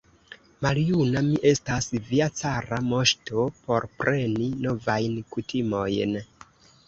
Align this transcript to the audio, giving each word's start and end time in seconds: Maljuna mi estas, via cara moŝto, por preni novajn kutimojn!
Maljuna 0.65 1.21
mi 1.25 1.35
estas, 1.49 1.87
via 2.07 2.29
cara 2.39 2.79
moŝto, 2.93 3.43
por 3.67 3.87
preni 3.99 4.49
novajn 4.65 5.19
kutimojn! 5.35 6.19